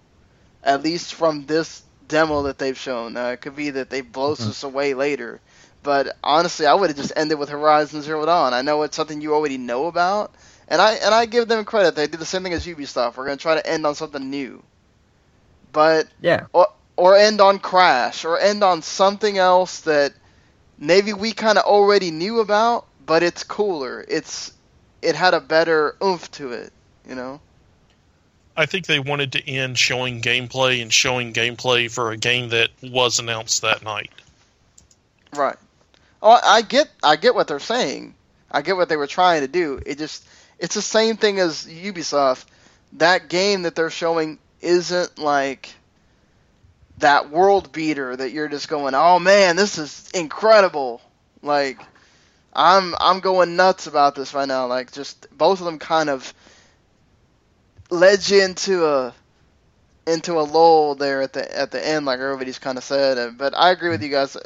[0.65, 3.17] at least from this demo that they've shown.
[3.17, 4.51] Uh, it could be that they blow Mm-hmm.
[4.51, 5.41] us away later.
[5.83, 8.55] But honestly, I would have just ended with Horizon Zero Dawn.
[8.55, 10.35] I know it's something you already know about,
[10.69, 11.95] and I and I give them credit.
[11.97, 13.17] They did the same thing as Ubisoft.
[13.17, 14.63] We're gonna try to end on something new,
[15.73, 16.47] but Yeah.
[16.53, 20.13] or or end on Crash, or end on something else that
[20.79, 24.05] maybe we kind of already knew about, but it's cooler.
[24.09, 24.53] It's
[25.03, 26.73] it had a better oomph to it,
[27.07, 27.41] you know.
[28.57, 32.71] I think they wanted to end showing gameplay and showing gameplay for a game that
[32.83, 34.11] was announced that night.
[35.35, 35.57] Right.
[36.23, 38.15] Oh, I get I get what they're saying.
[38.51, 39.81] I get what they were trying to do.
[39.85, 40.27] It just
[40.59, 42.45] it's the same thing as Ubisoft.
[42.95, 45.71] That game that they're showing isn't like
[46.99, 51.01] that world beater that you're just going, "Oh man, this is incredible."
[51.43, 51.81] Like
[52.53, 54.67] I'm I'm going nuts about this right now.
[54.67, 56.33] Like just both of them kind of
[57.93, 59.15] led you into a
[60.07, 63.39] into a lull there at the at the end, like everybody's kind of said.
[63.39, 64.37] But I agree with you guys.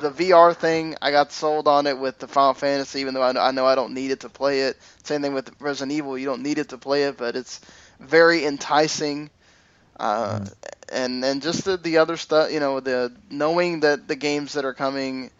[0.00, 3.32] The VR thing, I got sold on it with the Final Fantasy, even though I
[3.32, 4.76] know, I know I don't need it to play it.
[5.04, 7.60] Same thing with Resident Evil, you don't need it to play it, but it's
[8.00, 9.30] very enticing.
[9.98, 10.44] Uh,
[10.92, 14.64] and and just the, the other stuff, you know, the knowing that the games that
[14.64, 15.30] are coming,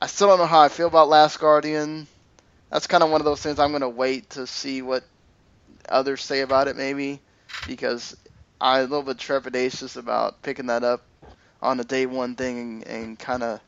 [0.00, 2.06] I still don't know how I feel about Last Guardian.
[2.70, 5.04] That's kind of one of those things I'm gonna wait to see what
[5.90, 7.20] others say about it, maybe,
[7.66, 8.16] because
[8.60, 11.06] I'm a little bit trepidatious about picking that up
[11.62, 13.60] on a day one thing and, and kind of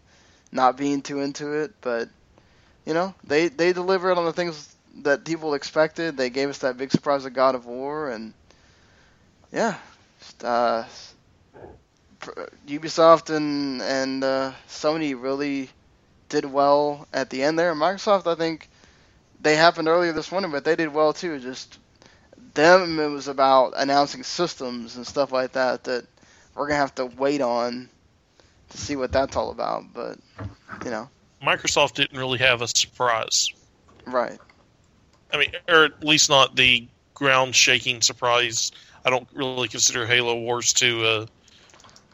[0.53, 1.73] not being too into it.
[1.83, 2.11] But
[2.87, 6.17] you know, they they delivered on the things that people expected.
[6.17, 8.35] They gave us that big surprise of God of War, and
[9.53, 9.77] yeah,
[10.21, 10.85] just, uh,
[12.67, 15.71] Ubisoft and and uh, Sony really
[16.31, 17.75] did well at the end there.
[17.75, 18.71] Microsoft, I think,
[19.41, 21.41] they happened earlier this morning, but they did well too.
[21.41, 21.80] Just
[22.55, 26.07] them, it was about announcing systems and stuff like that that
[26.55, 27.89] we're gonna have to wait on
[28.71, 29.93] to see what that's all about.
[29.93, 30.19] But
[30.85, 31.09] you know,
[31.43, 33.51] Microsoft didn't really have a surprise.
[34.07, 34.39] right?
[35.33, 38.73] I mean, or at least not the ground shaking surprise.
[39.05, 41.27] I don't really consider Halo Wars 2 a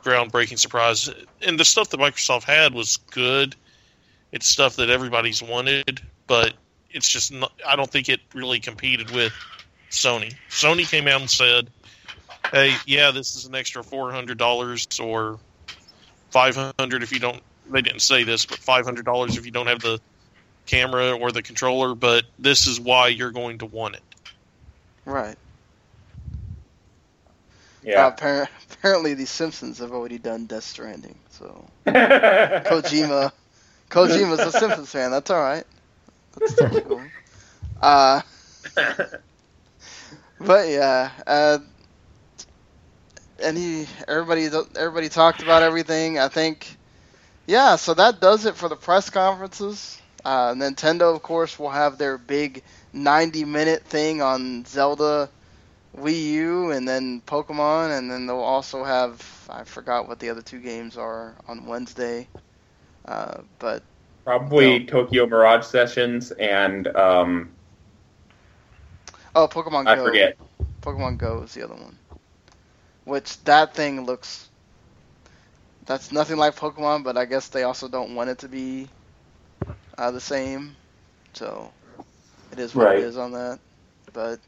[0.02, 1.10] groundbreaking surprise.
[1.42, 3.56] And the stuff that Microsoft had was good.
[4.32, 6.52] It's stuff that everybody's wanted, but
[6.90, 9.32] it's just not, I don't think it really competed with
[9.96, 10.34] Sony.
[10.50, 11.68] Sony came out and said,
[12.52, 15.38] "Hey, yeah, this is an extra four hundred dollars or
[16.30, 19.50] five hundred if you don't." They didn't say this, but five hundred dollars if you
[19.50, 20.00] don't have the
[20.66, 21.94] camera or the controller.
[21.94, 24.02] But this is why you're going to want it.
[25.04, 25.36] Right.
[27.82, 28.06] Yeah.
[28.06, 33.30] Uh, appar- apparently, the Simpsons have already done Death Stranding, so Kojima,
[33.90, 35.12] Kojima's a Simpsons fan.
[35.12, 35.64] That's all right.
[36.38, 37.02] That's totally cool.
[37.80, 38.20] Uh,
[40.40, 41.58] but yeah, uh,
[43.42, 46.18] and he, everybody, everybody talked about everything.
[46.18, 46.76] I think,
[47.46, 47.76] yeah.
[47.76, 50.00] So that does it for the press conferences.
[50.24, 52.62] Uh, Nintendo, of course, will have their big
[52.94, 55.30] 90-minute thing on Zelda,
[55.96, 60.42] Wii U, and then Pokemon, and then they'll also have I forgot what the other
[60.42, 62.28] two games are on Wednesday.
[63.04, 63.82] Uh, but
[64.24, 67.55] Probably Tokyo Mirage Sessions and um,
[69.36, 69.94] oh, Pokemon Go.
[69.94, 70.38] I forget.
[70.82, 71.98] Pokemon Go is the other one.
[73.04, 74.50] Which that thing looks.
[75.86, 78.90] That's nothing like Pokemon, but I guess they also don't want it to be
[79.98, 80.76] uh, the same.
[81.34, 81.74] So
[82.52, 82.98] it is what Right.
[82.98, 83.60] it is on that.
[84.12, 84.40] But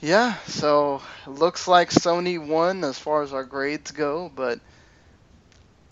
[0.00, 4.60] yeah, so it looks like Sony won as far as our grades go, but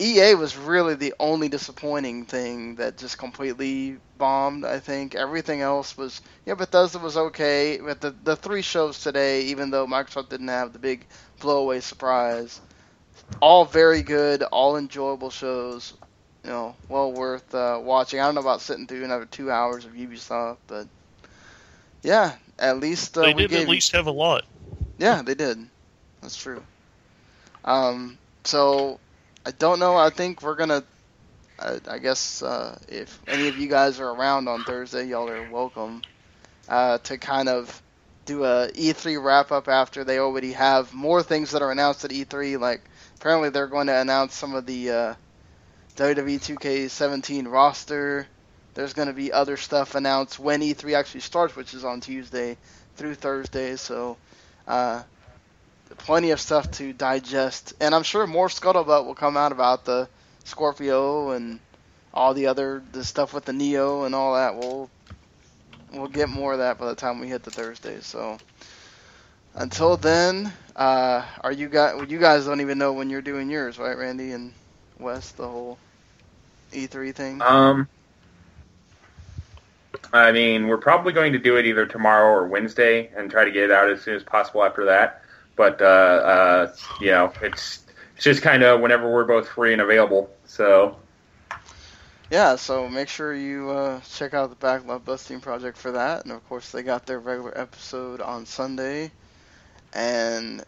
[0.01, 4.65] EA was really the only disappointing thing that just completely bombed.
[4.65, 7.79] I think everything else was yeah, Bethesda was okay.
[7.83, 11.05] But the the three shows today, even though Microsoft didn't have the big
[11.41, 12.61] blowaway surprise,
[13.41, 15.93] all very good, all enjoyable shows.
[16.45, 18.21] You know, well worth uh, watching.
[18.21, 20.87] I don't know about sitting through another two hours of Ubisoft, but
[22.03, 24.45] yeah, at least uh, they we did gave at least have a lot.
[24.97, 25.57] yeah, they did.
[26.21, 26.63] That's true.
[27.65, 28.99] Um, so
[29.49, 29.95] I don't know.
[29.95, 30.83] I think we're gonna.
[31.57, 35.49] I, I guess uh, if any of you guys are around on Thursday, y'all are
[35.49, 36.03] welcome
[36.67, 37.81] uh, to kind of
[38.25, 42.11] do a E3 wrap up after they already have more things that are announced at
[42.11, 42.59] E3.
[42.59, 42.81] Like
[43.15, 45.13] apparently they're going to announce some of the uh,
[45.95, 48.27] WWE 2K17 roster.
[48.75, 52.55] There's going to be other stuff announced when E3 actually starts, which is on Tuesday
[52.97, 53.77] through Thursday.
[53.77, 54.15] So,
[54.67, 55.01] uh,
[55.97, 60.07] plenty of stuff to digest, and I'm sure more scuttlebutt will come out about the
[60.43, 61.59] Scorpio and
[62.13, 64.55] all the other the stuff with the Neo and all that.
[64.55, 64.89] We'll
[65.93, 67.99] we'll get more of that by the time we hit the Thursday.
[68.01, 68.37] So
[69.55, 71.95] until then, uh, are you guys?
[71.95, 74.53] Well, you guys don't even know when you're doing yours, right, Randy and
[74.99, 75.31] Wes?
[75.31, 75.77] The whole
[76.71, 77.41] E3 thing.
[77.41, 77.87] Um,
[80.13, 83.51] I mean, we're probably going to do it either tomorrow or Wednesday and try to
[83.51, 85.23] get it out as soon as possible after that.
[85.59, 87.81] But uh, uh, you know, it's
[88.15, 90.29] it's just kind of whenever we're both free and available.
[90.45, 90.95] So
[92.31, 96.23] yeah, so make sure you uh, check out the Backlog Busting Project for that.
[96.23, 99.11] And of course, they got their regular episode on Sunday.
[99.91, 100.63] And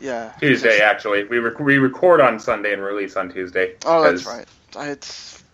[0.00, 3.74] yeah, Tuesday just- actually, we rec- we record on Sunday and release on Tuesday.
[3.84, 4.48] Oh, that's right.
[4.78, 5.44] I it's,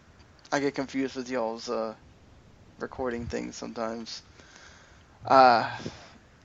[0.52, 1.94] I get confused with y'all's uh,
[2.78, 4.22] recording things sometimes.
[5.26, 5.68] Uh,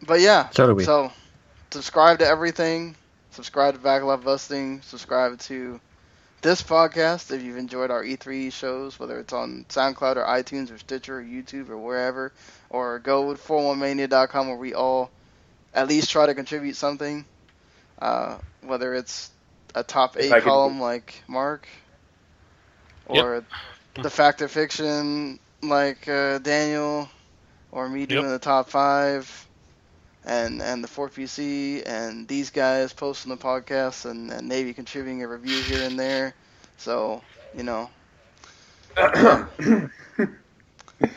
[0.07, 0.49] but yeah.
[0.49, 0.83] So do we.
[0.83, 1.11] So
[1.71, 2.95] subscribe to everything.
[3.31, 4.81] Subscribe to Backlog Busting.
[4.81, 5.79] Subscribe to
[6.41, 10.77] this podcast if you've enjoyed our E3 shows, whether it's on SoundCloud or iTunes or
[10.77, 12.33] Stitcher or YouTube or wherever,
[12.69, 15.11] or go with 411mania.com where we all
[15.73, 17.25] at least try to contribute something,
[18.01, 19.29] uh, whether it's
[19.75, 21.67] a top eight could- column like Mark,
[23.09, 23.23] Yep.
[23.25, 23.45] or
[24.01, 27.09] the fact or fiction like uh, Daniel,
[27.71, 29.47] or me doing the top five,
[30.25, 35.27] and and the 4PC, and these guys posting the podcast, and, and maybe contributing a
[35.27, 36.35] review here and there.
[36.77, 37.89] So you know,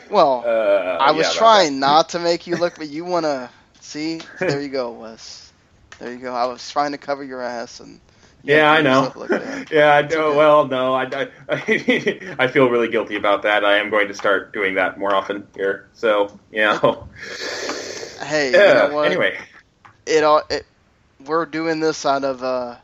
[0.09, 3.51] well, Uh, I was yeah, about trying not to make you look, but you wanna
[3.79, 4.27] see.
[4.45, 5.53] There you go, Wes.
[5.99, 6.33] There you go.
[6.33, 8.01] I was trying to cover your ass, and
[8.41, 9.11] you Yeah, I know.
[9.11, 9.67] yourself look bad.
[9.71, 10.33] yeah, I know.
[10.33, 11.27] Well, no, I, I,
[12.39, 13.63] I feel really guilty about that.
[13.65, 15.89] I am going to start doing that more often here.
[15.93, 17.07] So, you know.
[18.25, 19.07] Hey, Yeah, you know what?
[19.07, 19.37] Anyway,
[20.05, 20.65] it all it,
[21.25, 22.75] we're doing this out of uh,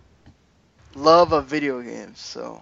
[0.95, 2.19] love of video games.
[2.19, 2.61] So,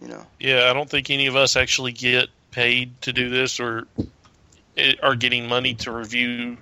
[0.00, 3.60] you know, Yeah, I don't think any of us actually get paid to do this
[3.60, 3.84] or
[4.76, 6.56] eh, are getting money to review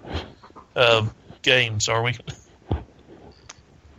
[0.74, 1.06] uh,
[1.42, 2.16] games, are we?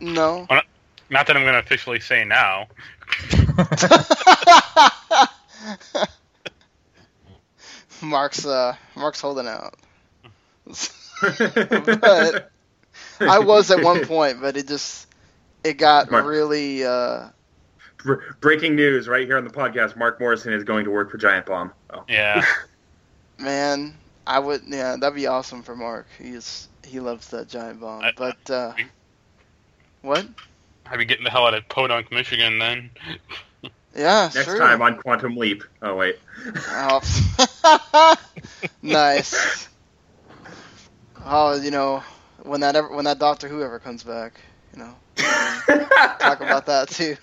[0.00, 0.46] no.
[0.48, 0.62] Well,
[1.10, 2.68] Not that I'm going to officially say now.
[8.02, 9.74] Mark's uh, Mark's holding out.
[11.20, 12.50] but
[13.20, 15.06] I was at one point, but it just
[15.64, 16.24] it got Mark.
[16.26, 16.84] really.
[16.84, 17.28] Uh,
[17.98, 21.18] br- breaking news right here on the podcast: Mark Morrison is going to work for
[21.18, 21.72] Giant Bomb.
[21.90, 22.04] Oh.
[22.08, 22.44] Yeah.
[23.38, 23.94] man,
[24.26, 24.62] I would.
[24.66, 26.06] Yeah, that'd be awesome for Mark.
[26.18, 28.02] He's he loves that giant bomb.
[28.02, 28.72] I- but uh,
[30.02, 30.26] what?
[30.86, 32.90] I'd be getting the hell out of Podunk, Michigan then.
[33.96, 34.58] Yeah, Next sure.
[34.58, 35.64] time on Quantum Leap.
[35.82, 36.18] Oh wait.
[36.68, 37.00] Oh.
[38.82, 39.68] nice.
[41.24, 42.02] Oh, you know,
[42.42, 44.40] when that ever, when that Doctor Who ever comes back,
[44.74, 44.96] you know,
[46.18, 47.16] talk about that too.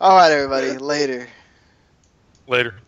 [0.00, 0.78] All right, everybody.
[0.78, 1.28] Later.
[2.46, 2.82] Later.